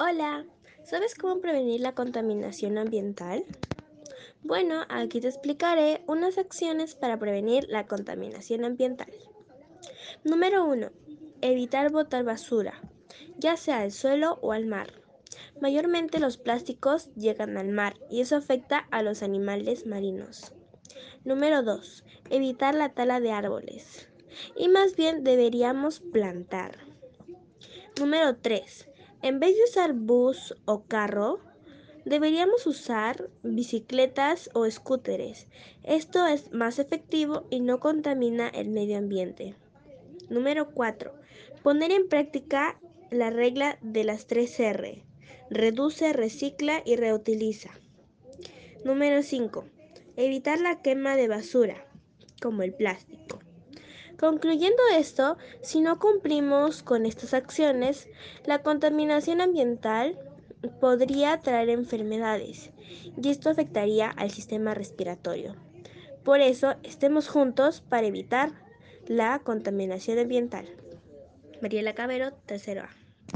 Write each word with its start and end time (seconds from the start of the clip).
Hola, 0.00 0.44
¿sabes 0.82 1.14
cómo 1.14 1.40
prevenir 1.40 1.80
la 1.80 1.94
contaminación 1.94 2.78
ambiental? 2.78 3.44
Bueno, 4.42 4.82
aquí 4.88 5.20
te 5.20 5.28
explicaré 5.28 6.02
unas 6.08 6.36
acciones 6.36 6.96
para 6.96 7.16
prevenir 7.16 7.68
la 7.68 7.86
contaminación 7.86 8.64
ambiental. 8.64 9.12
Número 10.24 10.64
1. 10.64 10.90
Evitar 11.42 11.92
botar 11.92 12.24
basura, 12.24 12.82
ya 13.38 13.56
sea 13.56 13.82
al 13.82 13.92
suelo 13.92 14.40
o 14.42 14.50
al 14.50 14.66
mar. 14.66 14.92
Mayormente 15.60 16.18
los 16.18 16.38
plásticos 16.38 17.14
llegan 17.14 17.56
al 17.56 17.68
mar 17.68 17.94
y 18.10 18.20
eso 18.20 18.34
afecta 18.34 18.88
a 18.90 19.00
los 19.04 19.22
animales 19.22 19.86
marinos. 19.86 20.54
Número 21.24 21.62
2. 21.62 22.04
Evitar 22.30 22.74
la 22.74 22.88
tala 22.94 23.20
de 23.20 23.30
árboles. 23.30 24.08
Y 24.56 24.66
más 24.66 24.96
bien 24.96 25.22
deberíamos 25.22 26.00
plantar. 26.00 26.78
Número 28.00 28.34
3. 28.34 28.88
En 29.24 29.40
vez 29.40 29.56
de 29.56 29.64
usar 29.64 29.94
bus 29.94 30.54
o 30.66 30.84
carro, 30.84 31.40
deberíamos 32.04 32.66
usar 32.66 33.30
bicicletas 33.42 34.50
o 34.52 34.70
scooters. 34.70 35.46
Esto 35.82 36.26
es 36.26 36.52
más 36.52 36.78
efectivo 36.78 37.46
y 37.48 37.60
no 37.60 37.80
contamina 37.80 38.50
el 38.50 38.68
medio 38.68 38.98
ambiente. 38.98 39.54
Número 40.28 40.74
4. 40.74 41.14
Poner 41.62 41.90
en 41.90 42.06
práctica 42.06 42.78
la 43.10 43.30
regla 43.30 43.78
de 43.80 44.04
las 44.04 44.26
3 44.26 44.60
R. 44.60 45.02
Reduce, 45.48 46.12
recicla 46.12 46.82
y 46.84 46.96
reutiliza. 46.96 47.70
Número 48.84 49.22
5. 49.22 49.64
Evitar 50.16 50.60
la 50.60 50.82
quema 50.82 51.16
de 51.16 51.28
basura, 51.28 51.86
como 52.42 52.62
el 52.62 52.74
plástico. 52.74 53.38
Concluyendo 54.18 54.82
esto, 54.96 55.36
si 55.62 55.80
no 55.80 55.98
cumplimos 55.98 56.82
con 56.82 57.04
estas 57.04 57.34
acciones, 57.34 58.08
la 58.44 58.62
contaminación 58.62 59.40
ambiental 59.40 60.18
podría 60.80 61.40
traer 61.40 61.68
enfermedades 61.68 62.70
y 63.20 63.28
esto 63.28 63.50
afectaría 63.50 64.08
al 64.08 64.30
sistema 64.30 64.74
respiratorio. 64.74 65.56
Por 66.24 66.40
eso, 66.40 66.74
estemos 66.82 67.28
juntos 67.28 67.82
para 67.88 68.06
evitar 68.06 68.52
la 69.06 69.38
contaminación 69.40 70.18
ambiental. 70.18 70.66
Mariela 71.60 71.94
Cabero, 71.94 72.32
tercero 72.46 72.82
A. 72.82 73.03